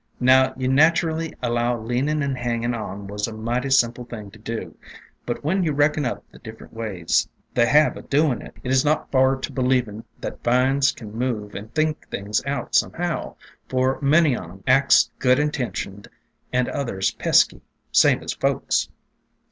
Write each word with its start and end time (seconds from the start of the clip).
"Now 0.19 0.55
you'd 0.57 0.71
nat' 0.71 1.03
rally 1.03 1.31
allow 1.43 1.77
leanin' 1.77 2.23
and 2.23 2.35
hangin' 2.35 2.73
on 2.73 3.05
was 3.05 3.27
a 3.27 3.33
mighty 3.33 3.69
simple 3.69 4.03
thing 4.03 4.31
to 4.31 4.39
do, 4.39 4.75
but 5.27 5.43
when 5.43 5.61
you 5.63 5.73
reckon 5.73 6.05
up 6.05 6.23
the 6.31 6.39
different 6.39 6.73
ways 6.73 7.29
they 7.53 7.67
have 7.67 7.95
o' 7.95 8.01
doin' 8.01 8.41
it, 8.41 8.55
't 8.63 8.67
is 8.71 8.83
n't 8.83 9.11
far 9.11 9.35
to 9.35 9.51
believin' 9.51 10.03
that 10.19 10.43
vines 10.43 10.91
can 10.91 11.13
move 11.15 11.53
and 11.53 11.75
think 11.75 12.09
things 12.09 12.41
out 12.47 12.73
somehow, 12.73 13.35
for 13.69 13.99
many 14.01 14.35
on 14.35 14.49
'em 14.49 14.63
acts 14.65 15.11
good 15.19 15.37
intentioned 15.37 16.07
and 16.51 16.67
others 16.69 17.11
pesky, 17.11 17.61
same 17.91 18.23
as 18.23 18.33
folks. 18.33 18.89